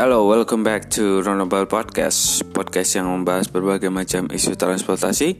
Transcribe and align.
Halo, 0.00 0.24
welcome 0.24 0.64
back 0.64 0.88
to 0.88 1.20
Roundabout 1.20 1.68
Podcast. 1.68 2.40
Podcast 2.56 2.96
yang 2.96 3.12
membahas 3.12 3.52
berbagai 3.52 3.92
macam 3.92 4.32
isu 4.32 4.56
transportasi 4.56 5.36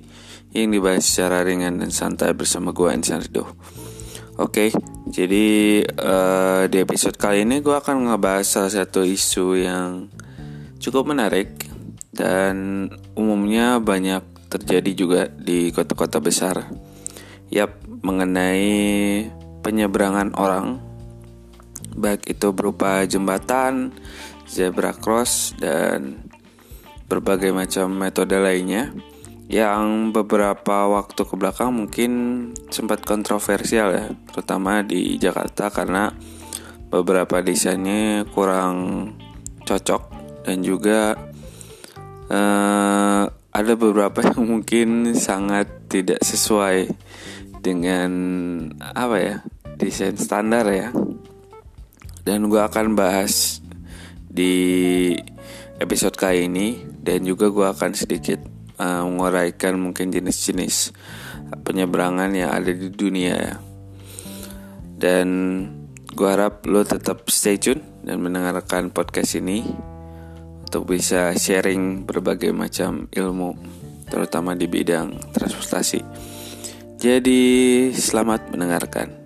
Yang 0.52 0.68
dibahas 0.76 1.00
secara 1.00 1.48
ringan 1.48 1.80
dan 1.80 1.88
santai 1.88 2.36
bersama 2.36 2.68
gue 2.76 2.92
Insan 2.92 3.24
Rido. 3.24 3.56
Oke, 4.36 4.68
jadi 5.08 5.80
uh, 5.80 6.68
di 6.68 6.76
episode 6.76 7.16
kali 7.16 7.48
ini 7.48 7.64
gue 7.64 7.72
akan 7.72 8.12
ngebahas 8.12 8.44
salah 8.44 8.68
satu 8.68 9.00
isu 9.00 9.64
yang 9.64 10.12
cukup 10.76 11.08
menarik 11.08 11.64
Dan 12.12 12.84
umumnya 13.16 13.80
banyak 13.80 14.52
terjadi 14.52 14.92
juga 14.92 15.20
di 15.32 15.72
kota-kota 15.72 16.20
besar. 16.20 16.68
Yap, 17.48 17.80
mengenai 18.04 19.24
penyeberangan 19.64 20.36
orang 20.36 20.90
baik 21.96 22.28
itu 22.30 22.52
berupa 22.54 23.02
jembatan, 23.08 23.92
zebra 24.50 24.90
cross 24.90 25.54
dan 25.54 26.26
berbagai 27.06 27.54
macam 27.54 27.94
metode 27.94 28.34
lainnya 28.34 28.90
yang 29.50 30.14
beberapa 30.14 30.86
waktu 30.86 31.26
ke 31.26 31.34
belakang 31.34 31.74
mungkin 31.74 32.10
sempat 32.70 33.02
kontroversial 33.02 33.90
ya, 33.90 34.06
terutama 34.30 34.86
di 34.86 35.18
Jakarta 35.18 35.74
karena 35.74 36.14
beberapa 36.90 37.42
desainnya 37.42 38.26
kurang 38.30 39.10
cocok 39.66 40.02
dan 40.46 40.62
juga 40.62 41.18
uh, 42.30 43.22
ada 43.30 43.72
beberapa 43.74 44.22
yang 44.30 44.42
mungkin 44.46 45.18
sangat 45.18 45.90
tidak 45.90 46.22
sesuai 46.22 46.90
dengan 47.58 48.10
apa 48.80 49.16
ya 49.18 49.36
desain 49.76 50.14
standar 50.14 50.66
ya. 50.70 50.94
Dan 52.20 52.52
gue 52.52 52.60
akan 52.60 52.94
bahas 52.94 53.59
di 54.30 55.12
episode 55.82 56.14
kali 56.14 56.46
ini. 56.46 56.86
Dan 57.00 57.26
juga 57.26 57.50
gue 57.50 57.66
akan 57.66 57.90
sedikit 57.92 58.38
uh, 58.78 59.02
menguraikan 59.04 59.76
mungkin 59.76 60.14
jenis-jenis 60.14 60.94
penyeberangan 61.66 62.30
yang 62.32 62.54
ada 62.54 62.70
di 62.70 62.88
dunia 62.88 63.34
ya. 63.34 63.56
Dan 65.00 65.28
gue 66.10 66.28
harap 66.28 66.62
lo 66.68 66.86
tetap 66.86 67.26
stay 67.32 67.58
tune 67.58 67.82
dan 68.06 68.20
mendengarkan 68.22 68.92
podcast 68.92 69.36
ini 69.40 69.64
untuk 70.64 70.86
bisa 70.86 71.34
sharing 71.34 72.06
berbagai 72.06 72.54
macam 72.54 73.10
ilmu 73.10 73.56
terutama 74.06 74.54
di 74.54 74.66
bidang 74.70 75.32
transportasi. 75.32 76.02
Jadi 77.00 77.88
selamat 77.96 78.52
mendengarkan 78.52 79.19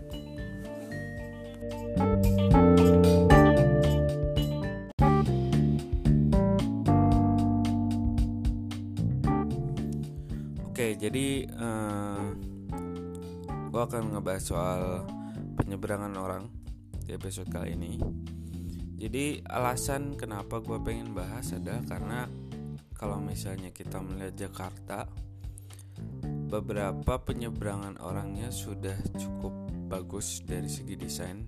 jadi 11.04 11.44
uh, 11.60 11.60
eh, 11.60 12.24
gue 13.68 13.82
akan 13.84 14.16
ngebahas 14.16 14.44
soal 14.44 15.04
penyeberangan 15.60 16.16
orang 16.16 16.48
di 17.04 17.12
episode 17.12 17.52
kali 17.52 17.76
ini. 17.76 18.00
Jadi 18.96 19.44
alasan 19.44 20.16
kenapa 20.16 20.64
gue 20.64 20.80
pengen 20.80 21.12
bahas 21.12 21.52
adalah 21.52 21.84
karena 21.84 22.24
kalau 22.96 23.20
misalnya 23.20 23.68
kita 23.68 24.00
melihat 24.00 24.48
Jakarta, 24.48 25.04
beberapa 26.48 27.20
penyeberangan 27.20 28.00
orangnya 28.00 28.48
sudah 28.48 28.96
cukup 29.20 29.52
bagus 29.92 30.40
dari 30.40 30.72
segi 30.72 30.96
desain. 30.96 31.44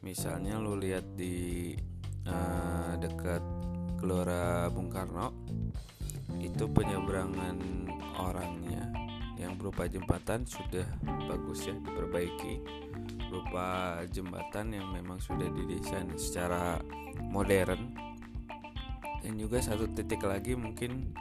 Misalnya 0.00 0.56
lu 0.56 0.80
lihat 0.80 1.04
di 1.12 1.76
uh, 2.24 2.96
dekat 2.96 3.44
Gelora 4.00 4.72
Bung 4.72 4.88
Karno, 4.88 5.28
itu 6.40 6.64
penyeberangan 6.70 7.58
orangnya 8.18 8.87
yang 9.38 9.54
berupa 9.54 9.86
jembatan 9.86 10.42
sudah 10.42 10.84
bagus 11.30 11.70
ya 11.70 11.74
diperbaiki. 11.78 12.60
Berupa 13.30 13.98
jembatan 14.10 14.74
yang 14.74 14.90
memang 14.90 15.22
sudah 15.22 15.46
didesain 15.54 16.10
secara 16.18 16.82
modern. 17.30 17.94
Dan 19.22 19.38
juga 19.38 19.62
satu 19.62 19.86
titik 19.94 20.26
lagi 20.26 20.58
mungkin 20.58 21.14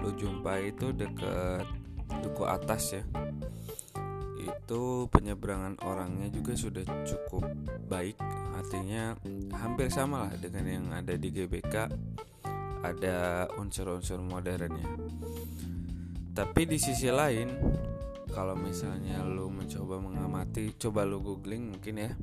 lo 0.00 0.14
jumpa 0.16 0.64
itu 0.64 0.96
dekat 0.96 1.68
duku 2.24 2.48
atas 2.48 2.96
ya. 2.96 3.02
Itu 4.40 5.12
penyeberangan 5.12 5.84
orangnya 5.84 6.32
juga 6.32 6.56
sudah 6.56 6.84
cukup 7.04 7.44
baik. 7.88 8.16
Artinya 8.56 9.12
hampir 9.60 9.92
sama 9.92 10.28
lah 10.28 10.34
dengan 10.40 10.64
yang 10.64 10.86
ada 10.90 11.14
di 11.14 11.28
GBK 11.28 11.74
ada 12.78 13.50
unsur-unsur 13.58 14.22
modernnya 14.22 14.86
tapi 16.38 16.70
di 16.70 16.78
sisi 16.78 17.10
lain 17.10 17.50
kalau 18.30 18.54
misalnya 18.54 19.26
lu 19.26 19.50
mencoba 19.50 19.98
mengamati 19.98 20.70
coba 20.78 21.02
lu 21.02 21.18
googling 21.18 21.74
mungkin 21.74 21.98
ya 21.98 22.14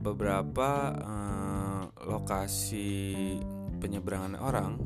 beberapa 0.00 0.96
uh, 0.96 1.92
lokasi 2.08 3.36
penyeberangan 3.84 4.40
orang 4.40 4.80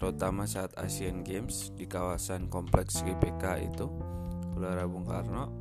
terutama 0.00 0.48
saat 0.48 0.72
Asian 0.80 1.20
Games 1.20 1.76
di 1.76 1.84
kawasan 1.84 2.48
kompleks 2.48 3.04
GBK 3.04 3.68
itu 3.68 3.92
Gelora 4.56 4.88
Bung 4.88 5.04
Karno 5.04 5.52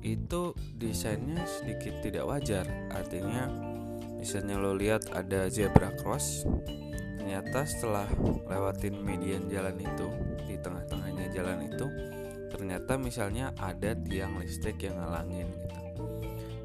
itu 0.00 0.54
desainnya 0.78 1.42
sedikit 1.44 2.00
tidak 2.00 2.24
wajar. 2.30 2.64
Artinya 2.94 3.50
misalnya 4.16 4.56
lo 4.56 4.72
lihat 4.72 5.10
ada 5.10 5.50
zebra 5.50 5.90
cross 6.00 6.46
ternyata 7.18 7.66
setelah 7.68 8.08
lewatin 8.48 9.04
median 9.04 9.52
jalan 9.52 9.76
itu 9.84 10.06
di 10.48 10.56
tengah-tengahnya 10.56 11.07
jalan 11.38 11.70
itu 11.70 11.86
ternyata 12.50 12.98
misalnya 12.98 13.54
ada 13.60 13.94
tiang 13.94 14.42
listrik 14.42 14.82
yang 14.82 14.98
ngalangin 14.98 15.46
gitu. 15.46 15.80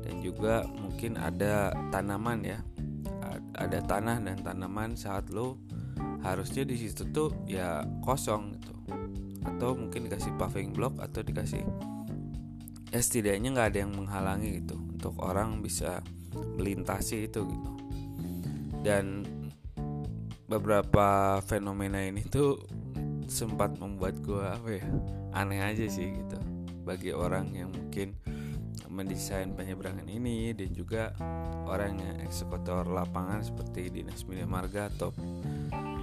Dan 0.04 0.16
juga 0.26 0.66
mungkin 0.66 1.16
ada 1.22 1.70
tanaman 1.94 2.42
ya. 2.42 2.60
Ada 3.54 3.86
tanah 3.86 4.18
dan 4.26 4.38
tanaman 4.42 4.98
saat 4.98 5.30
lo 5.30 5.62
harusnya 6.26 6.66
di 6.66 6.74
situ 6.74 7.06
tuh 7.14 7.30
ya 7.46 7.86
kosong 8.02 8.58
gitu. 8.58 8.74
Atau 9.46 9.78
mungkin 9.78 10.10
dikasih 10.10 10.34
paving 10.40 10.74
block 10.74 10.98
atau 10.98 11.22
dikasih 11.22 11.62
ya 12.90 13.00
setidaknya 13.02 13.54
nggak 13.54 13.70
ada 13.74 13.80
yang 13.86 13.94
menghalangi 13.94 14.64
gitu 14.64 14.78
untuk 14.78 15.18
orang 15.22 15.62
bisa 15.62 16.02
melintasi 16.58 17.30
itu 17.30 17.46
gitu. 17.46 17.72
Dan 18.82 19.26
beberapa 20.50 21.40
fenomena 21.46 22.02
ini 22.04 22.26
tuh 22.26 22.58
sempat 23.34 23.74
membuat 23.82 24.22
gue 24.22 24.46
apa 24.46 24.70
ya 24.78 24.86
aneh 25.34 25.58
aja 25.58 25.90
sih 25.90 26.14
gitu. 26.14 26.38
Bagi 26.86 27.10
orang 27.10 27.50
yang 27.58 27.74
mungkin 27.74 28.14
mendesain 28.94 29.58
penyeberangan 29.58 30.06
ini 30.06 30.54
dan 30.54 30.70
juga 30.70 31.18
orang 31.66 31.98
yang 31.98 32.18
eksekutor 32.22 32.86
lapangan 32.86 33.42
seperti 33.42 33.90
dinas 33.90 34.22
milik 34.30 34.46
marga 34.46 34.86
atau 34.94 35.10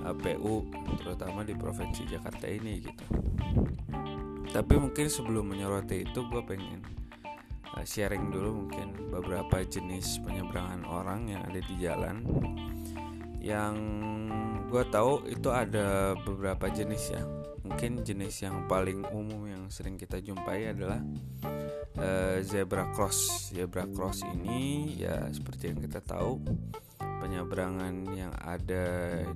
uh, 0.02 0.14
PU 0.18 0.66
terutama 0.98 1.46
di 1.46 1.54
provinsi 1.54 2.10
Jakarta 2.10 2.50
ini 2.50 2.82
gitu. 2.82 3.04
Tapi 4.50 4.74
mungkin 4.74 5.06
sebelum 5.06 5.54
menyoroti 5.54 6.02
itu 6.02 6.26
gue 6.26 6.42
pengen 6.42 6.82
uh, 7.78 7.86
sharing 7.86 8.34
dulu 8.34 8.66
mungkin 8.66 8.90
beberapa 9.14 9.62
jenis 9.62 10.18
penyeberangan 10.26 10.82
orang 10.82 11.30
yang 11.30 11.42
ada 11.46 11.62
di 11.62 11.74
jalan 11.78 12.26
yang 13.38 13.74
gue 14.70 14.86
tahu 14.86 15.26
itu 15.26 15.50
ada 15.50 16.14
beberapa 16.22 16.70
jenis 16.70 17.10
ya. 17.10 17.22
Mungkin 17.66 18.06
jenis 18.06 18.46
yang 18.46 18.70
paling 18.70 19.02
umum 19.10 19.50
yang 19.50 19.66
sering 19.66 19.98
kita 19.98 20.22
jumpai 20.22 20.70
adalah 20.70 21.02
uh, 21.98 22.38
zebra 22.46 22.86
cross. 22.94 23.50
Zebra 23.50 23.90
cross 23.90 24.22
ini 24.22 24.94
ya 24.94 25.26
seperti 25.34 25.74
yang 25.74 25.82
kita 25.82 25.98
tahu 25.98 26.38
penyeberangan 27.02 28.14
yang 28.14 28.32
ada 28.38 28.86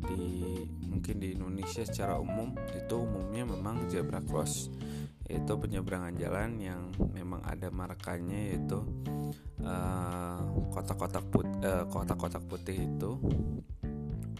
di 0.06 0.54
mungkin 0.86 1.18
di 1.18 1.34
Indonesia 1.34 1.82
secara 1.82 2.16
umum 2.16 2.54
itu 2.70 2.94
umumnya 2.94 3.42
memang 3.42 3.90
zebra 3.90 4.22
cross. 4.22 4.70
Yaitu 5.26 5.58
penyeberangan 5.58 6.14
jalan 6.14 6.62
yang 6.62 6.94
memang 7.10 7.42
ada 7.42 7.72
markanya 7.74 8.54
yaitu 8.54 8.86
eh, 9.64 10.40
kotak-kotak 10.68 11.24
uh, 11.32 11.40
uh, 11.64 11.84
kotak-kotak 11.88 12.44
putih 12.44 12.76
itu 12.86 13.16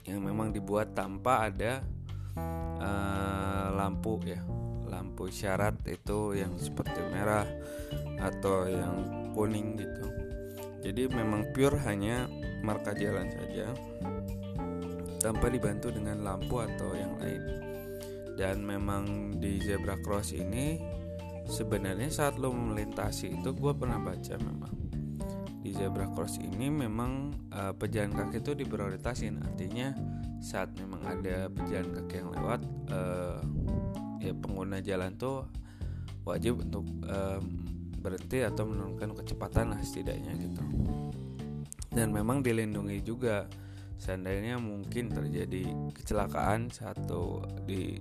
yang 0.05 0.21
memang 0.21 0.53
dibuat 0.53 0.93
tanpa 0.93 1.49
ada 1.49 1.81
uh, 2.81 3.69
lampu 3.73 4.21
ya. 4.25 4.41
Lampu 4.89 5.27
syarat 5.33 5.75
itu 5.89 6.39
yang 6.39 6.55
seperti 6.61 7.01
merah 7.11 7.49
atau 8.21 8.69
yang 8.69 8.97
kuning 9.35 9.75
gitu. 9.81 10.07
Jadi 10.85 11.09
memang 11.09 11.51
pure 11.57 11.81
hanya 11.89 12.29
marka 12.61 12.93
jalan 12.93 13.27
saja 13.33 13.73
tanpa 15.25 15.49
dibantu 15.49 15.89
dengan 15.89 16.21
lampu 16.21 16.61
atau 16.61 16.93
yang 16.93 17.17
lain. 17.17 17.43
Dan 18.37 18.61
memang 18.67 19.37
di 19.41 19.63
zebra 19.65 19.97
cross 20.05 20.37
ini 20.37 20.77
sebenarnya 21.49 22.13
saat 22.13 22.37
lo 22.37 22.53
melintasi 22.53 23.41
itu 23.41 23.51
gue 23.57 23.73
pernah 23.73 24.01
baca 24.01 24.35
memang 24.37 24.84
zebra 25.75 26.07
cross 26.15 26.39
ini 26.39 26.71
memang 26.71 27.35
uh, 27.51 27.75
pejalan 27.75 28.15
kaki 28.15 28.39
itu 28.41 28.55
diprioritasin. 28.55 29.43
Artinya 29.43 29.91
saat 30.39 30.71
memang 30.79 31.03
ada 31.03 31.51
pejalan 31.51 31.91
kaki 31.91 32.23
yang 32.23 32.31
lewat 32.31 32.61
uh, 32.95 33.43
ya 34.23 34.33
pengguna 34.39 34.79
jalan 34.79 35.19
tuh 35.19 35.45
wajib 36.23 36.63
untuk 36.63 36.87
uh, 37.11 37.43
berhenti 37.99 38.47
atau 38.47 38.65
menurunkan 38.65 39.19
kecepatan 39.19 39.75
lah 39.75 39.81
setidaknya 39.83 40.33
gitu. 40.39 40.63
Dan 41.91 42.15
memang 42.15 42.41
dilindungi 42.41 43.03
juga. 43.03 43.51
Seandainya 43.95 44.61
mungkin 44.61 45.09
terjadi 45.09 45.65
kecelakaan 45.95 46.69
satu 46.69 47.41
di 47.65 47.97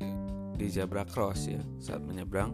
di 0.53 0.67
zebra 0.67 1.07
cross 1.07 1.47
ya 1.47 1.61
saat 1.79 2.03
menyeberang 2.03 2.51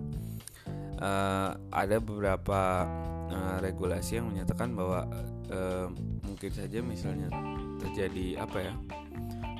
uh, 1.01 1.57
ada 1.71 1.97
beberapa 1.97 2.85
uh, 3.29 3.57
regulasi 3.61 4.19
yang 4.19 4.29
menyatakan 4.29 4.73
bahwa 4.73 5.05
uh, 5.53 5.87
mungkin 6.25 6.51
saja 6.51 6.81
misalnya 6.81 7.29
terjadi 7.79 8.43
apa 8.43 8.57
ya 8.59 8.73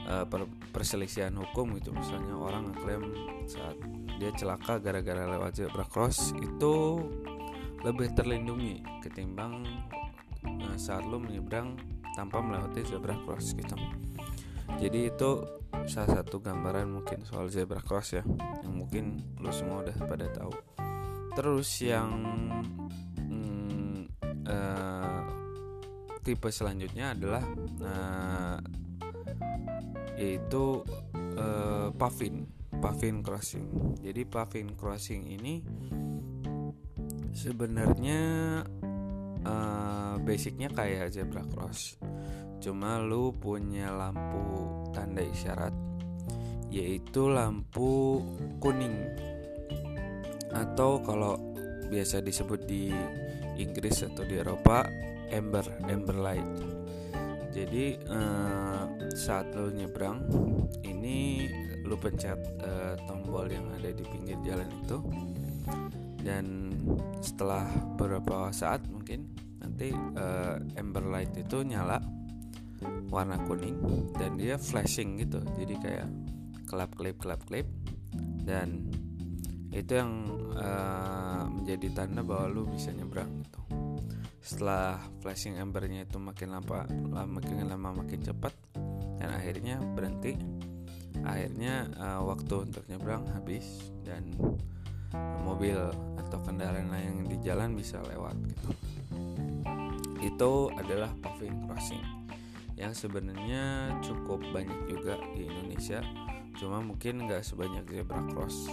uh, 0.09 0.25
per 0.25 0.45
perselisihan 0.73 1.33
hukum 1.37 1.77
gitu. 1.77 1.93
Misalnya 1.93 2.35
orang 2.35 2.73
ngeklaim 2.73 3.03
saat 3.49 3.77
dia 4.19 4.31
celaka 4.35 4.81
gara-gara 4.83 5.25
lewat 5.29 5.55
zebra 5.55 5.85
cross 5.87 6.35
itu 6.35 6.99
lebih 7.79 8.11
terlindungi 8.11 8.83
ketimbang 8.99 9.63
uh, 10.43 10.75
saat 10.75 11.07
lo 11.07 11.21
menyeberang 11.21 11.79
tanpa 12.17 12.43
melewati 12.43 12.83
zebra 12.83 13.15
cross 13.23 13.55
gitu. 13.55 13.77
Jadi 14.77 15.09
itu 15.09 15.29
salah 15.87 16.21
satu 16.21 16.43
gambaran 16.43 16.91
mungkin 16.91 17.23
soal 17.23 17.47
zebra 17.47 17.79
cross 17.79 18.13
ya 18.13 18.23
yang 18.61 18.73
mungkin 18.75 19.23
lo 19.39 19.49
semua 19.49 19.81
udah 19.87 19.97
pada 20.05 20.27
tahu. 20.29 20.53
Terus 21.37 21.69
yang 21.79 22.11
uh, 24.49 25.21
tipe 26.25 26.49
selanjutnya 26.49 27.13
adalah 27.13 27.43
uh, 27.85 28.57
yaitu 30.19 30.83
uh, 31.39 31.93
pavin 31.95 32.49
pavin 32.79 33.21
crossing. 33.25 33.97
Jadi 33.99 34.23
pavin 34.27 34.73
crossing 34.73 35.25
ini 35.29 35.63
sebenarnya 37.35 38.21
uh, 39.43 40.15
basicnya 40.21 40.71
kayak 40.71 41.11
zebra 41.13 41.43
cross. 41.47 41.99
Cuma 42.59 42.99
lu 42.99 43.31
punya 43.35 43.91
lampu 43.95 44.67
tanda 44.91 45.23
isyarat 45.23 45.71
yaitu 46.69 47.31
lampu 47.31 48.21
kuning. 48.59 48.95
Atau 50.53 51.01
kalau 51.05 51.37
biasa 51.89 52.21
disebut 52.21 52.69
di 52.69 52.93
Inggris 53.59 54.07
atau 54.07 54.23
di 54.23 54.39
Eropa 54.39 54.87
amber 55.29 55.65
amber 55.85 56.17
light. 56.17 56.49
Jadi 57.49 57.97
uh, 58.07 59.09
saat 59.13 59.51
lo 59.57 59.73
nyebrang 59.73 60.21
ini 60.85 61.49
lo 61.83 61.97
pencet 61.97 62.37
uh, 62.61 62.95
tombol 63.09 63.49
yang 63.49 63.65
ada 63.75 63.89
di 63.89 64.05
pinggir 64.05 64.37
jalan 64.45 64.69
itu. 64.85 64.97
Dan 66.19 66.75
setelah 67.23 67.65
beberapa 67.95 68.51
saat 68.51 68.85
mungkin 68.87 69.27
nanti 69.59 69.91
uh, 69.95 70.59
amber 70.77 71.03
light 71.09 71.33
itu 71.35 71.63
nyala 71.65 71.99
warna 73.09 73.35
kuning 73.43 73.75
dan 74.15 74.37
dia 74.37 74.55
flashing 74.55 75.19
gitu. 75.19 75.41
Jadi 75.57 75.75
kayak 75.81 76.09
kelap 76.69 76.93
kelip 76.93 77.17
kelap 77.17 77.41
kelip 77.49 77.67
dan 78.45 78.87
itu 79.69 80.01
yang 80.01 80.11
uh, 80.57 81.45
menjadi 81.45 81.87
tanda 81.93 82.25
bahwa 82.25 82.49
lu 82.49 82.61
bisa 82.65 82.89
nyebrang 82.89 83.29
gitu. 83.45 83.61
Setelah 84.41 84.97
flashing 85.21 85.61
embernya 85.61 86.09
itu 86.09 86.17
makin 86.17 86.57
lama 86.57 86.89
makin 87.29 87.69
lama 87.69 88.01
makin 88.01 88.19
cepat 88.25 88.53
dan 89.21 89.29
akhirnya 89.29 89.77
berhenti. 89.93 90.33
Akhirnya 91.21 91.85
uh, 91.99 92.21
waktu 92.25 92.65
untuk 92.65 92.83
nyebrang 92.89 93.29
habis 93.35 93.93
dan 94.01 94.33
mobil 95.45 95.77
atau 96.17 96.37
kendaraan 96.45 96.89
yang 96.93 97.25
di 97.25 97.37
jalan 97.41 97.77
bisa 97.77 98.01
lewat 98.09 98.37
gitu. 98.49 98.69
Itu 100.19 100.51
adalah 100.73 101.13
paving 101.21 101.69
crossing 101.69 102.03
yang 102.79 102.95
sebenarnya 102.95 103.91
cukup 104.01 104.39
banyak 104.55 104.87
juga 104.87 105.19
di 105.35 105.45
Indonesia. 105.45 105.99
Cuma 106.55 106.79
mungkin 106.81 107.27
nggak 107.27 107.43
sebanyak 107.43 107.85
zebra 107.91 108.23
cross 108.31 108.71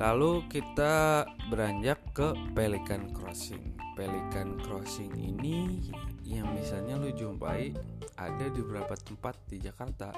Lalu 0.00 0.48
kita 0.48 1.28
beranjak 1.52 2.00
ke 2.16 2.32
Pelikan 2.56 3.12
Crossing. 3.12 3.76
Pelikan 3.92 4.56
Crossing 4.64 5.12
ini 5.12 5.76
yang 6.24 6.48
misalnya 6.56 6.96
lu 6.96 7.12
jumpai 7.12 7.76
ada 8.16 8.46
di 8.48 8.64
beberapa 8.64 8.96
tempat 8.96 9.36
di 9.52 9.60
Jakarta. 9.60 10.08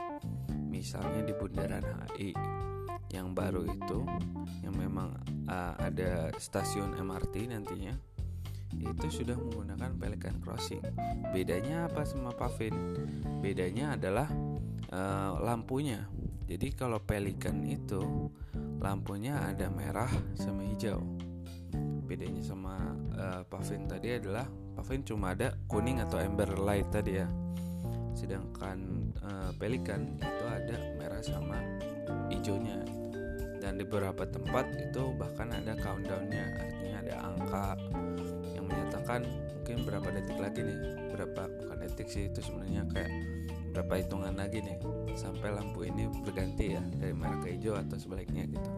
Misalnya 0.71 1.27
di 1.27 1.35
Bundaran 1.35 1.83
HI 2.15 2.31
yang 3.11 3.35
baru 3.35 3.67
itu 3.67 4.07
yang 4.63 4.79
memang 4.79 5.19
uh, 5.51 5.75
ada 5.83 6.31
stasiun 6.39 6.95
MRT 7.03 7.51
nantinya 7.51 7.99
itu 8.79 9.07
sudah 9.11 9.35
menggunakan 9.35 9.99
Pelikan 9.99 10.39
Crossing. 10.39 10.81
Bedanya 11.35 11.91
apa 11.91 12.07
sama 12.07 12.31
Pavin? 12.31 12.95
Bedanya 13.43 13.99
adalah 13.99 14.31
uh, 14.95 15.43
lampunya. 15.43 16.07
Jadi 16.47 16.71
kalau 16.71 17.03
Pelikan 17.03 17.67
itu 17.67 18.31
lampunya 18.83 19.39
ada 19.39 19.71
merah 19.71 20.11
sama 20.35 20.67
hijau. 20.67 20.99
Bedanya 22.03 22.43
sama 22.43 22.93
uh, 23.15 23.47
pavin 23.47 23.87
tadi 23.87 24.19
adalah 24.19 24.45
pavin 24.75 25.07
cuma 25.07 25.33
ada 25.33 25.55
kuning 25.71 26.03
atau 26.03 26.19
amber 26.19 26.51
light 26.59 26.91
tadi 26.91 27.23
ya. 27.23 27.31
Sedangkan 28.13 29.09
uh, 29.23 29.51
pelikan 29.57 30.19
itu 30.19 30.45
ada 30.45 30.77
merah 30.99 31.23
sama 31.23 31.63
hijaunya. 32.29 32.83
Dan 33.63 33.79
di 33.79 33.87
beberapa 33.87 34.27
tempat 34.27 34.75
itu 34.75 35.15
bahkan 35.15 35.55
ada 35.55 35.79
countdownnya 35.79 36.45
artinya 36.59 36.97
ada 37.07 37.15
angka 37.23 37.67
yang 38.59 38.67
menyatakan 38.67 39.23
mungkin 39.63 39.87
berapa 39.87 40.09
detik 40.11 40.39
lagi 40.43 40.61
nih. 40.67 40.79
Berapa 41.15 41.47
bukan 41.47 41.79
detik 41.87 42.11
sih 42.11 42.27
itu 42.27 42.43
sebenarnya 42.43 42.83
kayak 42.91 43.13
berapa 43.73 43.99
hitungan 43.99 44.37
lagi 44.37 44.61
nih? 44.61 44.77
Sampai 45.17 45.49
lampu 45.49 45.89
ini 45.89 46.05
berganti 46.09 46.77
ya 46.77 46.83
dari 46.85 47.17
merah 47.17 47.41
ke 47.41 47.57
hijau 47.57 47.75
atau 47.75 47.97
sebaliknya 47.97 48.45
gitu. 48.47 48.71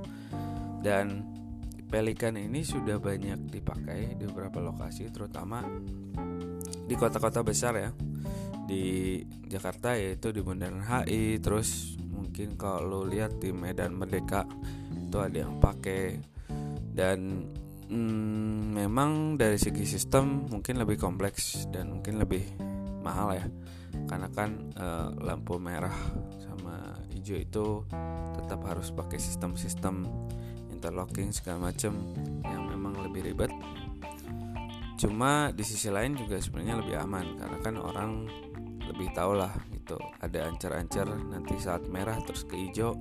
Dan 0.80 1.26
pelikan 1.90 2.38
ini 2.38 2.62
sudah 2.62 3.02
banyak 3.02 3.50
dipakai 3.50 4.14
di 4.14 4.24
beberapa 4.30 4.62
lokasi 4.62 5.10
terutama 5.10 5.66
di 6.86 6.94
kota-kota 6.94 7.42
besar 7.42 7.74
ya. 7.74 7.90
Di 8.64 9.20
Jakarta 9.44 9.98
yaitu 9.98 10.32
di 10.32 10.40
Bundaran 10.40 10.80
HI 10.80 11.42
terus 11.42 12.00
mungkin 12.00 12.56
kalau 12.56 13.04
lihat 13.04 13.36
di 13.42 13.52
Medan 13.52 13.98
Merdeka 13.98 14.46
itu 14.94 15.18
ada 15.18 15.36
yang 15.44 15.58
pakai. 15.58 16.22
Dan 16.94 17.50
hmm, 17.90 18.78
memang 18.78 19.34
dari 19.34 19.58
segi 19.58 19.82
sistem 19.82 20.46
mungkin 20.46 20.78
lebih 20.78 20.96
kompleks 20.96 21.66
dan 21.74 21.98
mungkin 21.98 22.22
lebih 22.22 22.46
mahal 23.04 23.36
ya 23.36 23.46
karena 24.04 24.28
kan 24.30 24.50
e, 24.74 24.86
lampu 25.22 25.56
merah 25.56 25.94
sama 26.42 26.98
hijau 27.14 27.38
itu 27.38 27.66
tetap 28.36 28.60
harus 28.68 28.92
pakai 28.92 29.16
sistem-sistem 29.16 30.04
interlocking 30.70 31.32
segala 31.32 31.72
macam 31.72 31.96
yang 32.44 32.68
memang 32.68 33.00
lebih 33.08 33.32
ribet. 33.32 33.50
Cuma 35.00 35.50
di 35.50 35.64
sisi 35.66 35.88
lain 35.90 36.14
juga 36.14 36.38
sebenarnya 36.38 36.80
lebih 36.84 36.96
aman 37.00 37.26
karena 37.40 37.58
kan 37.64 37.74
orang 37.80 38.10
lebih 38.84 39.10
tahu 39.16 39.40
lah 39.40 39.50
gitu 39.72 39.96
ada 40.20 40.44
ancar-ancar 40.44 41.08
nanti 41.08 41.56
saat 41.56 41.88
merah 41.88 42.20
terus 42.22 42.44
ke 42.44 42.56
hijau 42.56 42.94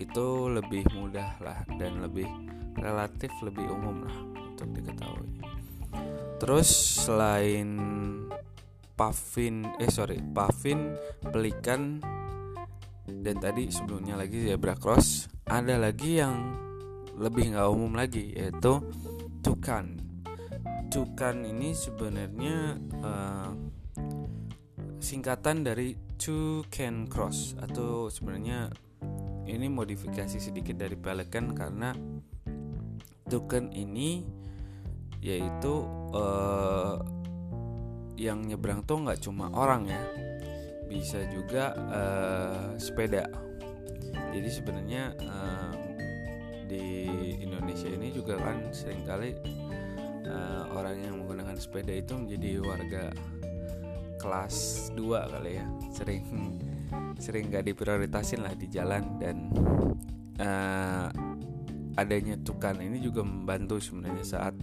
itu 0.00 0.48
lebih 0.48 0.84
mudah 0.96 1.36
lah 1.40 1.64
dan 1.76 2.00
lebih 2.00 2.28
relatif 2.76 3.32
lebih 3.40 3.64
umum 3.68 4.04
lah 4.04 4.16
untuk 4.52 4.68
diketahui. 4.72 5.30
Terus 6.36 6.68
selain 7.08 7.68
pavin 8.96 9.68
eh 9.76 9.92
sorry 9.92 10.18
pavin 10.32 10.96
pelikan 11.20 12.00
dan 13.06 13.36
tadi 13.38 13.70
sebelumnya 13.70 14.18
lagi 14.18 14.42
zebra 14.42 14.74
cross. 14.74 15.30
Ada 15.46 15.78
lagi 15.78 16.18
yang 16.18 16.34
lebih 17.16 17.54
nggak 17.54 17.70
umum 17.70 17.94
lagi 17.94 18.34
yaitu 18.34 18.82
tukan. 19.44 19.94
Tukan 20.90 21.46
ini 21.46 21.70
sebenarnya 21.70 22.80
uh, 23.04 23.50
singkatan 24.98 25.62
dari 25.62 25.94
two 26.18 26.66
can 26.72 27.06
cross 27.06 27.54
atau 27.62 28.10
sebenarnya 28.10 28.74
ini 29.46 29.70
modifikasi 29.70 30.42
sedikit 30.42 30.74
dari 30.74 30.98
pelikan 30.98 31.54
karena 31.54 31.94
tukan 33.30 33.70
ini 33.70 34.26
yaitu 35.22 35.86
uh, 36.14 36.98
yang 38.16 38.44
nyebrang 38.44 38.82
tuh 38.84 39.04
nggak 39.04 39.20
cuma 39.20 39.52
orang 39.52 39.88
ya. 39.88 40.02
Bisa 40.88 41.22
juga 41.28 41.76
uh, 41.76 42.74
sepeda. 42.80 43.28
Jadi 44.32 44.48
sebenarnya 44.48 45.12
uh, 45.20 45.72
di 46.66 47.08
Indonesia 47.40 47.88
ini 47.88 48.10
juga 48.12 48.40
kan 48.40 48.72
sering 48.72 49.04
kali 49.04 49.36
uh, 50.26 50.64
orang 50.72 51.04
yang 51.04 51.14
menggunakan 51.22 51.56
sepeda 51.56 51.92
itu 51.92 52.16
menjadi 52.16 52.50
warga 52.64 53.04
kelas 54.18 54.88
2 54.96 55.32
kali 55.32 55.52
ya. 55.60 55.66
Sering 55.92 56.24
sering 57.16 57.48
gak 57.48 57.66
diprioritasin 57.66 58.44
lah 58.44 58.52
di 58.52 58.68
jalan 58.68 59.18
dan 59.20 59.50
uh, 60.40 61.08
adanya 61.96 62.36
tukan 62.44 62.76
ini 62.76 63.00
juga 63.00 63.24
membantu 63.24 63.80
sebenarnya 63.80 64.24
saat 64.24 64.54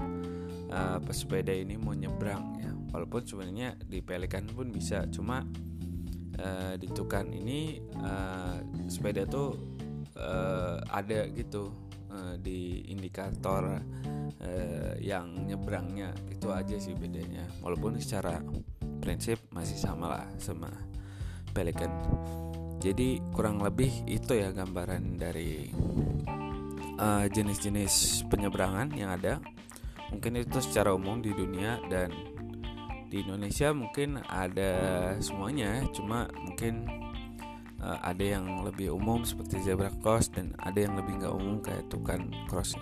uh, 0.69 1.01
pesepeda 1.01 1.49
ini 1.49 1.75
mau 1.81 1.97
nyebrang 1.97 2.61
ya 2.61 2.71
walaupun 2.93 3.25
sebenarnya 3.25 3.75
di 3.81 4.05
pelikan 4.05 4.45
pun 4.45 4.69
bisa 4.69 5.09
cuma 5.09 5.41
uh, 6.37 6.73
di 6.77 6.87
tukan 6.93 7.25
ini 7.33 7.81
uh, 7.99 8.61
sepeda 8.85 9.25
tuh 9.25 9.57
uh, 10.17 10.77
ada 10.93 11.25
gitu 11.33 11.73
uh, 12.13 12.37
di 12.37 12.85
indikator 12.93 13.81
uh, 14.41 14.93
yang 15.01 15.49
nyebrangnya. 15.49 16.13
Itu 16.29 16.53
aja 16.53 16.77
sih 16.77 16.93
bedanya. 16.93 17.49
Walaupun 17.65 17.97
secara 17.97 18.39
prinsip 19.01 19.41
masih 19.51 19.75
sama 19.75 20.05
lah 20.07 20.25
sama 20.37 20.69
pelikan. 21.51 21.91
Jadi 22.83 23.19
kurang 23.31 23.63
lebih 23.63 24.03
itu 24.11 24.35
ya 24.35 24.51
gambaran 24.51 25.15
dari 25.15 25.71
uh, 26.99 27.25
jenis-jenis 27.31 28.27
penyeberangan 28.27 28.91
yang 28.93 29.15
ada. 29.15 29.39
Mungkin 30.11 30.45
itu 30.45 30.59
secara 30.61 30.93
umum 30.93 31.23
di 31.23 31.33
dunia 31.33 31.79
dan 31.89 32.32
di 33.13 33.21
Indonesia 33.21 33.69
mungkin 33.69 34.17
ada 34.25 34.73
semuanya 35.21 35.85
cuma 35.93 36.25
mungkin 36.33 36.89
uh, 37.77 38.01
ada 38.01 38.25
yang 38.25 38.65
lebih 38.65 38.89
umum 38.89 39.21
seperti 39.21 39.61
zebra 39.61 39.93
cross 40.01 40.33
dan 40.33 40.57
ada 40.57 40.81
yang 40.81 40.97
lebih 40.97 41.21
nggak 41.21 41.29
umum 41.37 41.61
kayak 41.61 41.85
tukan 41.93 42.33
crossing 42.49 42.81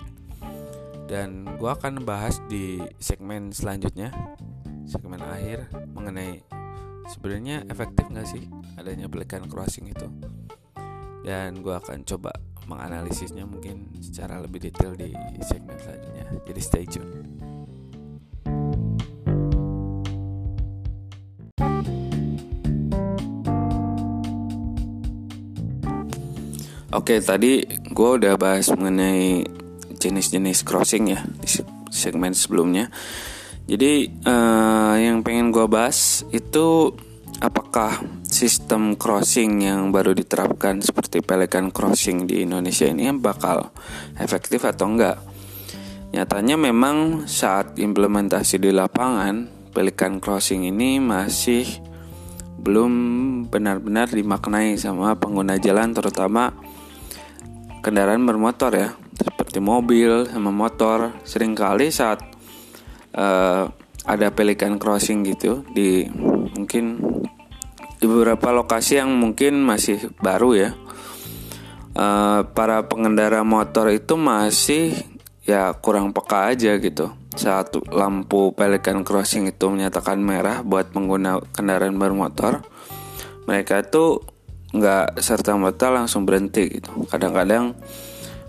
dan 1.12 1.44
gue 1.60 1.68
akan 1.68 2.08
bahas 2.08 2.40
di 2.48 2.80
segmen 2.96 3.52
selanjutnya 3.52 4.16
segmen 4.88 5.20
akhir 5.20 5.68
mengenai 5.92 6.40
sebenarnya 7.12 7.68
efektif 7.68 8.08
nggak 8.08 8.28
sih 8.32 8.48
adanya 8.80 9.12
pelikan 9.12 9.44
crossing 9.52 9.92
itu 9.92 10.08
dan 11.28 11.60
gue 11.60 11.76
akan 11.76 12.08
coba 12.08 12.32
menganalisisnya 12.72 13.44
mungkin 13.44 13.92
secara 14.00 14.40
lebih 14.40 14.72
detail 14.72 14.96
di 14.96 15.12
segmen 15.44 15.76
selanjutnya. 15.76 16.26
Jadi 16.48 16.62
stay 16.62 16.86
tune. 16.88 17.41
Oke, 27.02 27.18
tadi 27.18 27.66
gue 27.66 28.10
udah 28.22 28.38
bahas 28.38 28.70
mengenai 28.78 29.42
jenis-jenis 29.98 30.62
crossing 30.62 31.10
ya 31.10 31.26
di 31.26 31.50
segmen 31.90 32.30
sebelumnya. 32.38 32.94
Jadi 33.66 34.22
uh, 34.22 35.02
yang 35.02 35.26
pengen 35.26 35.50
gue 35.50 35.66
bahas 35.66 36.22
itu 36.30 36.94
apakah 37.42 38.06
sistem 38.22 38.94
crossing 38.94 39.66
yang 39.66 39.90
baru 39.90 40.14
diterapkan 40.14 40.78
seperti 40.86 41.26
Pelican 41.26 41.74
Crossing 41.74 42.30
di 42.30 42.46
Indonesia 42.46 42.86
ini 42.86 43.10
bakal 43.18 43.74
efektif 44.22 44.62
atau 44.62 44.94
enggak. 44.94 45.18
Nyatanya 46.14 46.54
memang 46.54 47.26
saat 47.26 47.82
implementasi 47.82 48.62
di 48.62 48.70
lapangan, 48.70 49.50
Pelican 49.74 50.22
Crossing 50.22 50.70
ini 50.70 51.02
masih 51.02 51.66
belum 52.62 52.94
benar-benar 53.50 54.14
dimaknai 54.14 54.78
sama 54.78 55.18
pengguna 55.18 55.58
jalan 55.58 55.98
terutama 55.98 56.54
kendaraan 57.82 58.24
bermotor 58.24 58.72
ya, 58.74 58.90
seperti 59.18 59.60
mobil 59.60 60.30
sama 60.30 60.54
motor. 60.54 61.12
Seringkali 61.26 61.90
saat 61.90 62.22
uh, 63.18 63.68
ada 64.06 64.28
Pelican 64.34 64.82
Crossing 64.82 65.26
gitu 65.26 65.66
di 65.74 66.06
mungkin 66.58 66.98
di 68.02 68.06
beberapa 68.10 68.50
lokasi 68.50 68.98
yang 68.98 69.14
mungkin 69.14 69.62
masih 69.62 70.10
baru 70.18 70.58
ya 70.58 70.70
uh, 71.94 72.42
para 72.50 72.90
pengendara 72.90 73.46
motor 73.46 73.94
itu 73.94 74.18
masih 74.18 74.98
ya 75.46 75.74
kurang 75.78 76.10
peka 76.10 76.50
aja 76.50 76.82
gitu 76.82 77.14
saat 77.38 77.72
lampu 77.94 78.52
pelikan 78.52 79.08
crossing 79.08 79.48
itu 79.48 79.72
menyatakan 79.72 80.20
merah 80.20 80.66
buat 80.66 80.92
pengguna 80.92 81.40
kendaraan 81.56 81.96
bermotor 81.96 82.66
mereka 83.48 83.86
itu 83.86 84.20
nggak 84.72 85.20
serta 85.20 85.56
merta 85.60 85.92
langsung 85.92 86.24
berhenti 86.24 86.80
gitu. 86.80 87.08
Kadang-kadang 87.12 87.76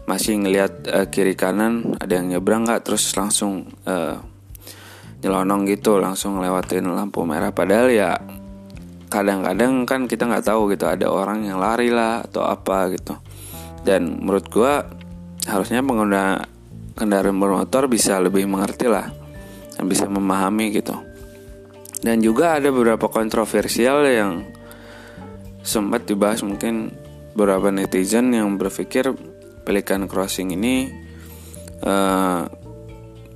masih 0.07 0.39
ngelihat 0.39 0.73
uh, 0.91 1.07
kiri 1.11 1.35
kanan 1.39 1.95
ada 1.99 2.19
yang 2.19 2.31
nyebrang 2.31 2.67
nggak 2.67 2.83
terus 2.87 3.15
langsung 3.15 3.71
uh, 3.87 4.19
nyelonong 5.23 5.71
gitu 5.71 5.99
langsung 5.99 6.39
lewatin 6.43 6.91
lampu 6.91 7.23
merah. 7.23 7.55
Padahal 7.55 7.91
ya 7.91 8.19
kadang-kadang 9.11 9.87
kan 9.87 10.11
kita 10.11 10.27
nggak 10.27 10.47
tahu 10.47 10.73
gitu 10.75 10.89
ada 10.89 11.11
orang 11.11 11.47
yang 11.47 11.63
lari 11.63 11.91
lah 11.91 12.23
atau 12.27 12.47
apa 12.47 12.91
gitu. 12.95 13.15
Dan 13.83 14.23
menurut 14.23 14.47
gua 14.51 14.87
harusnya 15.47 15.83
pengguna 15.83 16.47
kendaraan 16.95 17.35
bermotor 17.35 17.91
bisa 17.91 18.23
lebih 18.23 18.47
mengerti 18.47 18.87
lah 18.87 19.11
dan 19.75 19.85
bisa 19.91 20.07
memahami 20.07 20.71
gitu. 20.71 20.95
Dan 22.03 22.19
juga 22.19 22.59
ada 22.59 22.71
beberapa 22.75 23.07
kontroversial 23.07 24.03
yang 24.07 24.43
sempat 25.63 26.07
dibahas 26.07 26.43
mungkin 26.43 26.95
beberapa 27.33 27.73
netizen 27.73 28.35
yang 28.35 28.59
berpikir 28.61 29.15
pelikan 29.63 30.11
crossing 30.11 30.53
ini 30.53 30.91
uh, 31.87 32.47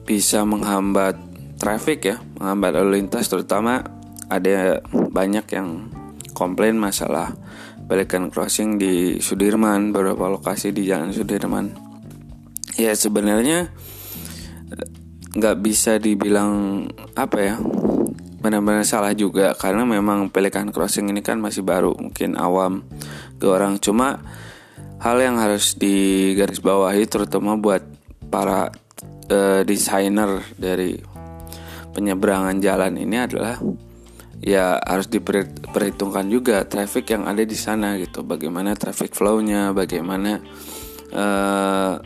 bisa 0.06 0.42
menghambat 0.46 1.16
traffic 1.56 1.98
ya 2.04 2.16
menghambat 2.38 2.70
lalu 2.76 3.02
lintas 3.02 3.30
terutama 3.30 3.82
ada 4.26 4.82
banyak 4.90 5.46
yang 5.54 5.90
komplain 6.36 6.76
masalah 6.76 7.32
balikan 7.86 8.34
crossing 8.34 8.76
di 8.76 9.22
Sudirman 9.22 9.94
beberapa 9.94 10.26
lokasi 10.26 10.74
di 10.74 10.84
Jalan 10.84 11.14
Sudirman. 11.14 11.70
Ya 12.76 12.92
sebenarnya 12.92 13.70
nggak 15.32 15.56
bisa 15.62 16.02
dibilang 16.02 16.84
apa 17.14 17.38
ya 17.38 17.54
benar-benar 18.36 18.84
salah 18.84 19.16
juga 19.16 19.56
karena 19.56 19.82
memang 19.82 20.28
pelikan 20.28 20.68
crossing 20.70 21.08
ini 21.08 21.24
kan 21.24 21.40
masih 21.40 21.64
baru 21.64 21.96
mungkin 21.96 22.36
awam 22.36 22.84
ke 23.40 23.46
orang. 23.48 23.80
Cuma 23.80 24.20
hal 25.00 25.16
yang 25.20 25.36
harus 25.40 25.76
digarisbawahi 25.76 27.04
terutama 27.08 27.56
buat 27.56 27.82
para 28.28 28.72
uh, 29.30 29.60
desainer 29.64 30.42
dari 30.56 31.00
penyeberangan 31.96 32.60
jalan 32.60 33.00
ini 33.00 33.16
adalah 33.16 33.56
ya 34.44 34.76
harus 34.84 35.08
diperhitungkan 35.08 36.28
juga 36.28 36.60
traffic 36.68 37.08
yang 37.08 37.24
ada 37.24 37.42
di 37.42 37.56
sana 37.56 37.96
gitu. 37.96 38.20
Bagaimana 38.20 38.76
traffic 38.76 39.16
flow-nya 39.16 39.72
bagaimana 39.72 40.44
uh, 41.16 41.96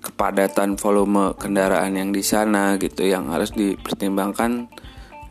kepadatan 0.00 0.80
volume 0.80 1.36
kendaraan 1.36 1.92
yang 1.92 2.10
di 2.10 2.24
sana 2.24 2.80
gitu 2.80 3.04
yang 3.04 3.28
harus 3.28 3.52
dipertimbangkan 3.52 4.72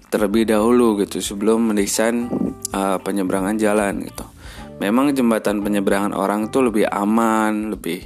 terlebih 0.10 0.50
dahulu 0.50 0.98
gitu 1.06 1.22
sebelum 1.22 1.72
mendesain 1.72 2.28
uh, 2.74 2.98
penyeberangan 3.00 3.56
jalan 3.62 4.04
gitu. 4.04 4.26
Memang 4.82 5.14
jembatan 5.14 5.62
penyeberangan 5.62 6.16
orang 6.18 6.50
tuh 6.50 6.72
lebih 6.72 6.90
aman 6.90 7.78
lebih 7.78 8.04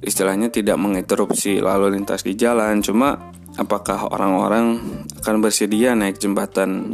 istilahnya 0.00 0.48
tidak 0.48 0.80
menginterupsi 0.80 1.60
lalu 1.60 1.94
lintas 1.94 2.26
di 2.26 2.34
jalan. 2.34 2.80
Cuma 2.80 3.30
apakah 3.54 4.10
orang-orang 4.10 4.80
akan 5.20 5.36
bersedia 5.38 5.92
naik 5.94 6.18
jembatan 6.18 6.90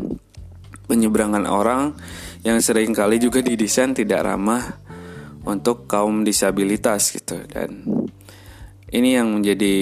penyeberangan 0.86 1.46
orang 1.46 1.94
yang 2.42 2.58
sering 2.62 2.94
kali 2.94 3.18
juga 3.18 3.42
didesain 3.42 3.94
tidak 3.94 4.26
ramah 4.26 4.62
untuk 5.46 5.86
kaum 5.86 6.26
disabilitas 6.26 7.14
gitu? 7.14 7.38
Dan 7.46 7.86
ini 8.90 9.14
yang 9.14 9.40
menjadi 9.40 9.74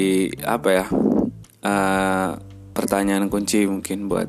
apa 0.45 0.69
ya 0.71 0.85
uh, 1.65 2.31
pertanyaan 2.75 3.31
kunci 3.31 3.65
mungkin 3.71 4.11
buat 4.11 4.29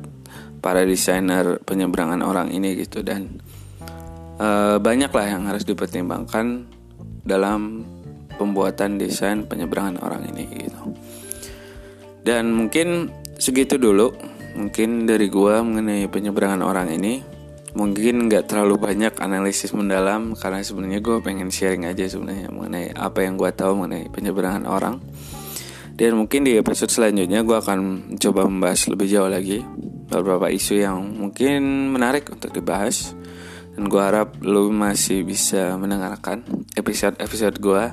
para 0.62 0.86
desainer 0.86 1.58
penyeberangan 1.66 2.22
orang 2.22 2.54
ini 2.54 2.78
gitu. 2.78 3.02
Dan 3.02 3.42
uh, 4.38 4.78
banyaklah 4.78 5.26
yang 5.26 5.44
harus 5.50 5.66
dipertimbangkan 5.66 6.70
dalam 7.26 7.82
pembuatan 8.38 8.96
desain 8.96 9.44
penyeberangan 9.44 9.98
orang 10.00 10.30
ini 10.30 10.44
gitu. 10.64 10.94
Dan 12.22 12.54
mungkin 12.54 13.10
segitu 13.36 13.76
dulu. 13.76 14.14
Mungkin 14.56 15.04
dari 15.04 15.28
gua 15.28 15.60
mengenai 15.60 16.08
penyeberangan 16.08 16.64
orang 16.64 16.88
ini. 16.88 17.20
Mungkin 17.76 18.32
nggak 18.32 18.48
terlalu 18.48 18.80
banyak 18.80 19.20
analisis 19.20 19.76
mendalam 19.76 20.32
karena 20.32 20.64
sebenarnya 20.64 21.04
gue 21.04 21.20
pengen 21.20 21.52
sharing 21.52 21.84
aja 21.84 22.08
sebenarnya 22.08 22.48
mengenai 22.48 22.96
apa 22.96 23.20
yang 23.20 23.36
gue 23.36 23.52
tahu 23.52 23.84
mengenai 23.84 24.08
penyeberangan 24.08 24.64
orang 24.64 24.96
dan 25.96 26.12
mungkin 26.16 26.44
di 26.44 26.60
episode 26.60 26.92
selanjutnya 26.92 27.40
gue 27.42 27.56
akan 27.56 27.78
coba 28.20 28.44
membahas 28.44 28.92
lebih 28.92 29.08
jauh 29.08 29.32
lagi 29.32 29.64
beberapa 30.12 30.52
isu 30.52 30.84
yang 30.84 31.00
mungkin 31.16 31.90
menarik 31.90 32.28
untuk 32.30 32.52
dibahas 32.52 33.16
dan 33.74 33.88
gue 33.88 34.00
harap 34.00 34.36
lo 34.44 34.68
masih 34.68 35.24
bisa 35.24 35.76
mendengarkan 35.80 36.44
episode-episode 36.76 37.56
gue 37.60 37.84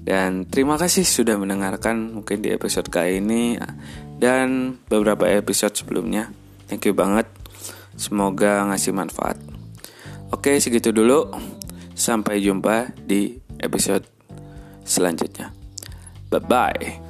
dan 0.00 0.48
terima 0.48 0.80
kasih 0.80 1.04
sudah 1.04 1.36
mendengarkan 1.36 2.16
mungkin 2.16 2.40
di 2.40 2.50
episode 2.50 2.88
kali 2.88 3.20
ini 3.20 3.60
dan 4.20 4.76
beberapa 4.88 5.28
episode 5.28 5.76
sebelumnya. 5.76 6.32
Thank 6.68 6.88
you 6.88 6.94
banget. 6.96 7.28
Semoga 7.96 8.64
ngasih 8.68 8.96
manfaat. 8.96 9.36
Oke, 10.32 10.56
segitu 10.60 10.92
dulu. 10.92 11.28
Sampai 11.96 12.40
jumpa 12.40 12.96
di 12.96 13.36
episode 13.60 14.08
selanjutnya. 14.88 15.52
Bye 16.32 16.40
bye. 16.40 17.09